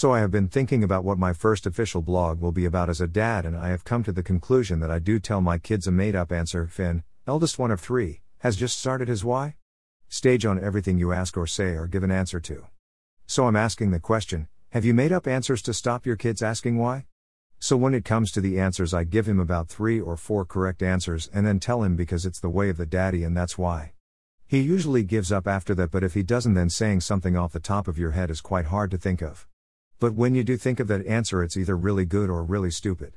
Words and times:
So 0.00 0.14
I 0.14 0.20
have 0.20 0.30
been 0.30 0.48
thinking 0.48 0.82
about 0.82 1.04
what 1.04 1.18
my 1.18 1.34
first 1.34 1.66
official 1.66 2.00
blog 2.00 2.40
will 2.40 2.52
be 2.52 2.64
about 2.64 2.88
as 2.88 3.02
a 3.02 3.06
dad, 3.06 3.44
and 3.44 3.54
I 3.54 3.68
have 3.68 3.84
come 3.84 4.02
to 4.04 4.12
the 4.12 4.22
conclusion 4.22 4.80
that 4.80 4.90
I 4.90 4.98
do 4.98 5.18
tell 5.18 5.42
my 5.42 5.58
kids 5.58 5.86
a 5.86 5.92
made 5.92 6.16
up 6.16 6.32
answer. 6.32 6.66
Finn, 6.66 7.02
eldest 7.26 7.58
one 7.58 7.70
of 7.70 7.80
three, 7.80 8.22
has 8.38 8.56
just 8.56 8.78
started 8.78 9.08
his 9.08 9.26
why? 9.26 9.56
Stage 10.08 10.46
on 10.46 10.58
everything 10.58 10.96
you 10.96 11.12
ask 11.12 11.36
or 11.36 11.46
say 11.46 11.74
or 11.74 11.86
give 11.86 12.02
an 12.02 12.10
answer 12.10 12.40
to. 12.40 12.64
So 13.26 13.46
I'm 13.46 13.56
asking 13.56 13.90
the 13.90 14.00
question 14.00 14.48
have 14.70 14.86
you 14.86 14.94
made 14.94 15.12
up 15.12 15.26
answers 15.26 15.60
to 15.60 15.74
stop 15.74 16.06
your 16.06 16.16
kids 16.16 16.40
asking 16.40 16.78
why? 16.78 17.04
So 17.58 17.76
when 17.76 17.92
it 17.92 18.06
comes 18.06 18.32
to 18.32 18.40
the 18.40 18.58
answers, 18.58 18.94
I 18.94 19.04
give 19.04 19.28
him 19.28 19.38
about 19.38 19.68
three 19.68 20.00
or 20.00 20.16
four 20.16 20.46
correct 20.46 20.82
answers 20.82 21.28
and 21.34 21.46
then 21.46 21.60
tell 21.60 21.82
him 21.82 21.94
because 21.94 22.24
it's 22.24 22.40
the 22.40 22.48
way 22.48 22.70
of 22.70 22.78
the 22.78 22.86
daddy 22.86 23.22
and 23.22 23.36
that's 23.36 23.58
why. 23.58 23.92
He 24.46 24.60
usually 24.60 25.02
gives 25.02 25.30
up 25.30 25.46
after 25.46 25.74
that, 25.74 25.90
but 25.90 26.02
if 26.02 26.14
he 26.14 26.22
doesn't, 26.22 26.54
then 26.54 26.70
saying 26.70 27.02
something 27.02 27.36
off 27.36 27.52
the 27.52 27.60
top 27.60 27.86
of 27.86 27.98
your 27.98 28.12
head 28.12 28.30
is 28.30 28.40
quite 28.40 28.64
hard 28.64 28.90
to 28.92 28.96
think 28.96 29.20
of. 29.20 29.46
But 30.00 30.14
when 30.14 30.34
you 30.34 30.42
do 30.42 30.56
think 30.56 30.80
of 30.80 30.88
that 30.88 31.06
answer, 31.06 31.42
it's 31.42 31.58
either 31.58 31.76
really 31.76 32.06
good 32.06 32.30
or 32.30 32.42
really 32.42 32.70
stupid. 32.70 33.12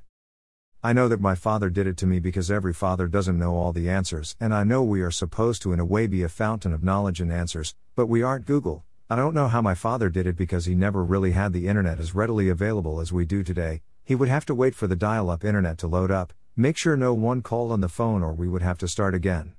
I 0.83 0.91
know 0.91 1.07
that 1.07 1.21
my 1.21 1.33
father 1.33 1.69
did 1.69 1.87
it 1.87 1.95
to 1.99 2.05
me 2.05 2.19
because 2.19 2.51
every 2.51 2.73
father 2.73 3.07
doesn't 3.07 3.39
know 3.39 3.55
all 3.55 3.71
the 3.71 3.89
answers, 3.89 4.35
and 4.37 4.53
I 4.53 4.65
know 4.65 4.83
we 4.83 5.01
are 5.01 5.09
supposed 5.09 5.61
to, 5.61 5.71
in 5.71 5.79
a 5.79 5.85
way, 5.85 6.07
be 6.07 6.23
a 6.23 6.27
fountain 6.27 6.73
of 6.73 6.83
knowledge 6.83 7.21
and 7.21 7.31
answers, 7.31 7.73
but 7.95 8.07
we 8.07 8.21
aren't 8.21 8.45
Google. 8.45 8.83
I 9.09 9.15
don't 9.15 9.33
know 9.33 9.47
how 9.47 9.61
my 9.61 9.75
father 9.75 10.09
did 10.09 10.27
it 10.27 10.35
because 10.35 10.65
he 10.65 10.75
never 10.75 11.05
really 11.05 11.31
had 11.31 11.53
the 11.53 11.69
internet 11.69 12.01
as 12.01 12.13
readily 12.13 12.49
available 12.49 12.99
as 12.99 13.13
we 13.13 13.23
do 13.23 13.43
today, 13.43 13.81
he 14.03 14.13
would 14.13 14.27
have 14.27 14.45
to 14.47 14.53
wait 14.53 14.75
for 14.75 14.87
the 14.87 14.97
dial 14.97 15.29
up 15.29 15.45
internet 15.45 15.77
to 15.77 15.87
load 15.87 16.11
up, 16.11 16.33
make 16.57 16.75
sure 16.75 16.97
no 16.97 17.13
one 17.13 17.41
called 17.41 17.71
on 17.71 17.79
the 17.79 17.87
phone 17.87 18.21
or 18.21 18.33
we 18.33 18.49
would 18.49 18.61
have 18.61 18.77
to 18.79 18.89
start 18.89 19.15
again. 19.15 19.53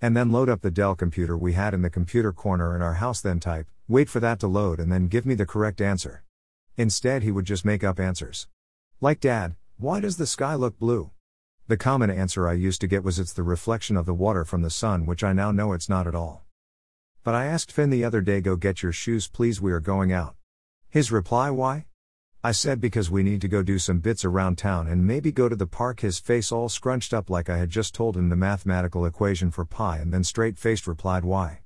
And 0.00 0.16
then 0.16 0.32
load 0.32 0.48
up 0.48 0.62
the 0.62 0.70
Dell 0.70 0.94
computer 0.94 1.36
we 1.36 1.52
had 1.52 1.74
in 1.74 1.82
the 1.82 1.90
computer 1.90 2.32
corner 2.32 2.74
in 2.74 2.80
our 2.80 2.94
house, 2.94 3.20
then 3.20 3.40
type, 3.40 3.66
wait 3.88 4.08
for 4.08 4.20
that 4.20 4.40
to 4.40 4.46
load, 4.46 4.80
and 4.80 4.90
then 4.90 5.08
give 5.08 5.26
me 5.26 5.34
the 5.34 5.44
correct 5.44 5.82
answer. 5.82 6.24
Instead, 6.76 7.22
he 7.22 7.30
would 7.30 7.44
just 7.44 7.64
make 7.64 7.84
up 7.84 8.00
answers. 8.00 8.48
Like, 9.00 9.20
Dad, 9.20 9.56
why 9.76 10.00
does 10.00 10.16
the 10.16 10.26
sky 10.26 10.54
look 10.54 10.78
blue? 10.78 11.10
The 11.68 11.76
common 11.76 12.10
answer 12.10 12.48
I 12.48 12.54
used 12.54 12.80
to 12.80 12.86
get 12.86 13.04
was 13.04 13.18
it's 13.18 13.32
the 13.32 13.42
reflection 13.42 13.96
of 13.96 14.06
the 14.06 14.14
water 14.14 14.44
from 14.44 14.62
the 14.62 14.70
sun, 14.70 15.06
which 15.06 15.22
I 15.22 15.32
now 15.32 15.52
know 15.52 15.72
it's 15.72 15.88
not 15.88 16.06
at 16.06 16.14
all. 16.14 16.44
But 17.24 17.34
I 17.34 17.46
asked 17.46 17.70
Finn 17.70 17.90
the 17.90 18.04
other 18.04 18.20
day, 18.20 18.40
go 18.40 18.56
get 18.56 18.82
your 18.82 18.92
shoes, 18.92 19.28
please, 19.28 19.60
we 19.60 19.72
are 19.72 19.80
going 19.80 20.12
out. 20.12 20.34
His 20.88 21.12
reply, 21.12 21.50
why? 21.50 21.86
I 22.44 22.50
said 22.50 22.80
because 22.80 23.10
we 23.10 23.22
need 23.22 23.40
to 23.42 23.48
go 23.48 23.62
do 23.62 23.78
some 23.78 24.00
bits 24.00 24.24
around 24.24 24.58
town 24.58 24.88
and 24.88 25.06
maybe 25.06 25.30
go 25.30 25.48
to 25.48 25.54
the 25.54 25.66
park. 25.66 26.00
His 26.00 26.18
face 26.18 26.50
all 26.50 26.68
scrunched 26.68 27.14
up 27.14 27.30
like 27.30 27.48
I 27.48 27.58
had 27.58 27.70
just 27.70 27.94
told 27.94 28.16
him 28.16 28.30
the 28.30 28.36
mathematical 28.36 29.06
equation 29.06 29.52
for 29.52 29.64
pi 29.64 29.98
and 29.98 30.12
then 30.12 30.24
straight 30.24 30.58
faced 30.58 30.88
replied 30.88 31.24
why. 31.24 31.60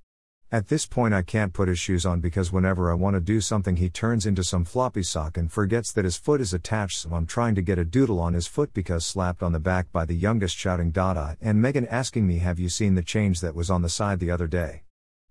At 0.52 0.68
this 0.68 0.86
point, 0.86 1.12
I 1.12 1.22
can't 1.22 1.52
put 1.52 1.66
his 1.66 1.80
shoes 1.80 2.06
on 2.06 2.20
because 2.20 2.52
whenever 2.52 2.88
I 2.88 2.94
want 2.94 3.14
to 3.14 3.20
do 3.20 3.40
something, 3.40 3.76
he 3.76 3.90
turns 3.90 4.26
into 4.26 4.44
some 4.44 4.64
floppy 4.64 5.02
sock 5.02 5.36
and 5.36 5.50
forgets 5.50 5.90
that 5.90 6.04
his 6.04 6.16
foot 6.16 6.40
is 6.40 6.54
attached. 6.54 6.98
So 6.98 7.10
I'm 7.14 7.26
trying 7.26 7.56
to 7.56 7.62
get 7.62 7.80
a 7.80 7.84
doodle 7.84 8.20
on 8.20 8.32
his 8.32 8.46
foot 8.46 8.72
because 8.72 9.04
slapped 9.04 9.42
on 9.42 9.50
the 9.50 9.58
back 9.58 9.90
by 9.90 10.04
the 10.04 10.14
youngest 10.14 10.56
shouting 10.56 10.92
Dada 10.92 11.36
and 11.40 11.60
Megan 11.60 11.88
asking 11.88 12.28
me, 12.28 12.38
Have 12.38 12.60
you 12.60 12.68
seen 12.68 12.94
the 12.94 13.02
change 13.02 13.40
that 13.40 13.56
was 13.56 13.70
on 13.70 13.82
the 13.82 13.88
side 13.88 14.20
the 14.20 14.30
other 14.30 14.46
day? 14.46 14.84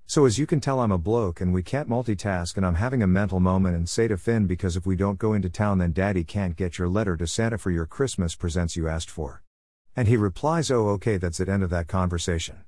So, 0.05 0.25
as 0.25 0.37
you 0.37 0.45
can 0.45 0.59
tell, 0.59 0.81
I'm 0.81 0.91
a 0.91 0.97
bloke 0.97 1.39
and 1.39 1.53
we 1.53 1.63
can't 1.63 1.89
multitask, 1.89 2.57
and 2.57 2.65
I'm 2.65 2.75
having 2.75 3.01
a 3.01 3.07
mental 3.07 3.39
moment 3.39 3.77
and 3.77 3.87
say 3.87 4.09
to 4.09 4.17
Finn, 4.17 4.47
because 4.47 4.75
if 4.75 4.85
we 4.85 4.97
don't 4.97 5.17
go 5.17 5.31
into 5.31 5.49
town, 5.49 5.77
then 5.77 5.93
daddy 5.93 6.25
can't 6.25 6.57
get 6.57 6.77
your 6.77 6.89
letter 6.89 7.15
to 7.15 7.25
Santa 7.25 7.57
for 7.57 7.71
your 7.71 7.85
Christmas 7.85 8.35
presents 8.35 8.75
you 8.75 8.89
asked 8.89 9.09
for. 9.09 9.41
And 9.95 10.09
he 10.09 10.17
replies, 10.17 10.69
Oh, 10.69 10.89
okay, 10.89 11.15
that's 11.15 11.39
it. 11.39 11.47
End 11.47 11.63
of 11.63 11.69
that 11.69 11.87
conversation. 11.87 12.65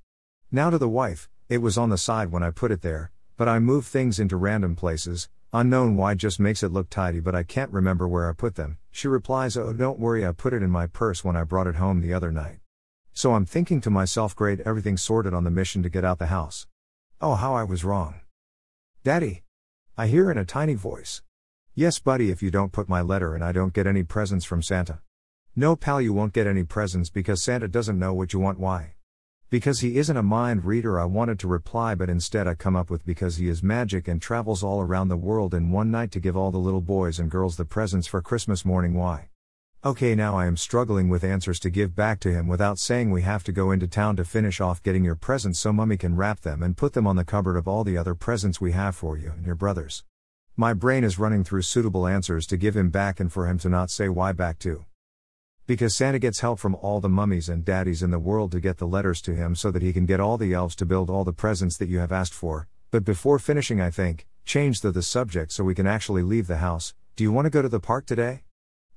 Now 0.49 0.69
to 0.69 0.77
the 0.77 0.87
wife, 0.87 1.29
it 1.49 1.59
was 1.59 1.77
on 1.77 1.89
the 1.89 1.97
side 1.97 2.31
when 2.31 2.43
I 2.43 2.51
put 2.51 2.71
it 2.71 2.81
there, 2.81 3.11
but 3.37 3.47
I 3.47 3.59
move 3.59 3.85
things 3.85 4.19
into 4.19 4.35
random 4.35 4.75
places, 4.75 5.29
unknown 5.53 5.95
why 5.95 6.13
just 6.13 6.41
makes 6.41 6.61
it 6.61 6.73
look 6.73 6.89
tidy, 6.89 7.21
but 7.21 7.35
I 7.35 7.43
can't 7.43 7.71
remember 7.71 8.05
where 8.05 8.29
I 8.29 8.33
put 8.33 8.55
them. 8.55 8.79
She 8.91 9.07
replies, 9.07 9.55
Oh, 9.55 9.71
don't 9.71 9.99
worry, 9.99 10.25
I 10.25 10.33
put 10.33 10.53
it 10.53 10.61
in 10.61 10.69
my 10.69 10.87
purse 10.87 11.23
when 11.23 11.37
I 11.37 11.43
brought 11.43 11.67
it 11.67 11.75
home 11.75 12.01
the 12.01 12.13
other 12.13 12.33
night. 12.33 12.59
So 13.13 13.33
I'm 13.33 13.45
thinking 13.45 13.79
to 13.81 13.89
myself, 13.89 14.35
great, 14.35 14.59
everything 14.61 14.97
sorted 14.97 15.33
on 15.33 15.45
the 15.45 15.49
mission 15.49 15.81
to 15.83 15.89
get 15.89 16.03
out 16.03 16.19
the 16.19 16.25
house. 16.25 16.67
Oh, 17.21 17.35
how 17.35 17.55
I 17.55 17.63
was 17.63 17.85
wrong. 17.85 18.21
Daddy! 19.05 19.43
I 19.97 20.07
hear 20.07 20.29
in 20.29 20.37
a 20.37 20.43
tiny 20.43 20.73
voice. 20.73 21.21
Yes, 21.73 21.97
buddy, 21.97 22.29
if 22.29 22.43
you 22.43 22.51
don't 22.51 22.73
put 22.73 22.89
my 22.89 23.01
letter 23.01 23.33
and 23.33 23.43
I 23.43 23.53
don't 23.53 23.73
get 23.73 23.87
any 23.87 24.03
presents 24.03 24.43
from 24.43 24.61
Santa. 24.61 24.99
No, 25.55 25.77
pal, 25.77 26.01
you 26.01 26.11
won't 26.11 26.33
get 26.33 26.45
any 26.45 26.63
presents 26.63 27.09
because 27.09 27.41
Santa 27.41 27.69
doesn't 27.69 27.97
know 27.97 28.13
what 28.13 28.33
you 28.33 28.39
want. 28.39 28.59
Why? 28.59 28.95
Because 29.49 29.79
he 29.79 29.97
isn't 29.97 30.17
a 30.17 30.23
mind 30.23 30.65
reader, 30.65 30.99
I 30.99 31.05
wanted 31.05 31.39
to 31.39 31.47
reply, 31.47 31.95
but 31.95 32.09
instead 32.09 32.47
I 32.47 32.53
come 32.53 32.75
up 32.75 32.89
with 32.89 33.05
because 33.05 33.37
he 33.37 33.47
is 33.47 33.63
magic 33.63 34.05
and 34.05 34.21
travels 34.21 34.61
all 34.61 34.81
around 34.81 35.07
the 35.07 35.15
world 35.15 35.53
in 35.53 35.71
one 35.71 35.89
night 35.89 36.11
to 36.11 36.19
give 36.19 36.35
all 36.35 36.51
the 36.51 36.57
little 36.57 36.81
boys 36.81 37.17
and 37.17 37.31
girls 37.31 37.55
the 37.55 37.63
presents 37.63 38.07
for 38.07 38.21
Christmas 38.21 38.65
morning. 38.65 38.93
Why? 38.93 39.29
Okay, 39.85 40.15
now 40.15 40.37
I 40.37 40.47
am 40.47 40.57
struggling 40.57 41.07
with 41.07 41.23
answers 41.23 41.61
to 41.61 41.69
give 41.69 41.95
back 41.95 42.19
to 42.21 42.31
him 42.31 42.47
without 42.47 42.77
saying 42.77 43.09
we 43.09 43.21
have 43.21 43.45
to 43.45 43.53
go 43.53 43.71
into 43.71 43.87
town 43.87 44.17
to 44.17 44.25
finish 44.25 44.59
off 44.59 44.83
getting 44.83 45.05
your 45.05 45.15
presents 45.15 45.59
so 45.59 45.71
mummy 45.71 45.95
can 45.95 46.17
wrap 46.17 46.41
them 46.41 46.61
and 46.61 46.75
put 46.75 46.91
them 46.91 47.07
on 47.07 47.15
the 47.15 47.23
cupboard 47.23 47.55
of 47.55 47.69
all 47.69 47.85
the 47.85 47.97
other 47.97 48.15
presents 48.15 48.59
we 48.59 48.73
have 48.73 48.97
for 48.97 49.17
you 49.17 49.31
and 49.37 49.45
your 49.45 49.55
brothers. 49.55 50.03
My 50.57 50.73
brain 50.73 51.05
is 51.05 51.19
running 51.19 51.45
through 51.45 51.61
suitable 51.61 52.05
answers 52.05 52.47
to 52.47 52.57
give 52.57 52.75
him 52.75 52.89
back 52.89 53.21
and 53.21 53.31
for 53.31 53.47
him 53.47 53.59
to 53.59 53.69
not 53.69 53.91
say 53.91 54.09
why 54.09 54.33
back 54.33 54.59
to. 54.59 54.83
Because 55.67 55.97
Santa 55.97 56.17
gets 56.17 56.39
help 56.39 56.59
from 56.59 56.75
all 56.75 57.01
the 57.01 57.09
mummies 57.09 57.49
and 57.49 57.65
daddies 57.65 58.01
in 58.01 58.09
the 58.09 58.19
world 58.19 58.53
to 58.53 58.61
get 58.61 58.77
the 58.77 58.87
letters 58.87 59.21
to 59.23 59.35
him 59.35 59.53
so 59.53 59.69
that 59.69 59.81
he 59.81 59.91
can 59.91 60.05
get 60.05 60.21
all 60.21 60.37
the 60.37 60.53
elves 60.53 60.77
to 60.77 60.85
build 60.85 61.09
all 61.09 61.25
the 61.25 61.33
presents 61.33 61.75
that 61.75 61.89
you 61.89 61.99
have 61.99 62.13
asked 62.13 62.33
for. 62.33 62.69
But 62.89 63.03
before 63.03 63.37
finishing, 63.37 63.81
I 63.81 63.91
think, 63.91 64.25
change 64.45 64.79
the, 64.79 64.91
the 64.91 65.03
subject 65.03 65.51
so 65.51 65.65
we 65.65 65.75
can 65.75 65.85
actually 65.85 66.23
leave 66.23 66.47
the 66.47 66.57
house. 66.57 66.93
Do 67.17 67.25
you 67.25 67.33
want 67.33 67.47
to 67.47 67.49
go 67.49 67.61
to 67.61 67.67
the 67.67 67.81
park 67.81 68.05
today? 68.05 68.43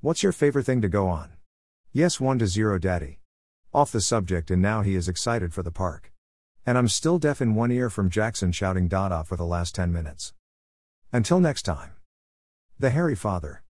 What's 0.01 0.23
your 0.23 0.31
favorite 0.31 0.63
thing 0.63 0.81
to 0.83 0.89
go 0.89 1.09
on? 1.09 1.31
Yes, 1.93 2.21
1 2.21 2.39
to 2.39 2.47
0 2.47 2.79
daddy. 2.79 3.19
Off 3.75 3.91
the 3.91 4.01
subject, 4.01 4.49
and 4.49 4.63
now 4.63 4.83
he 4.83 4.95
is 4.95 5.09
excited 5.09 5.53
for 5.53 5.65
the 5.65 5.73
park. 5.73 6.13
And 6.65 6.79
I'm 6.79 6.87
still 6.87 7.19
deaf 7.19 7.43
in 7.43 7.57
one 7.57 7.73
ear 7.73 7.91
from 7.91 8.11
Jackson 8.11 8.53
shouting 8.53 8.87
Dada 8.87 9.25
for 9.25 9.35
the 9.35 9.45
last 9.45 9.75
10 9.75 9.93
minutes. 9.93 10.35
Until 11.13 11.41
next 11.41 11.63
time. 11.63 11.95
The 12.79 12.91
Hairy 12.91 13.17
Father. 13.17 13.59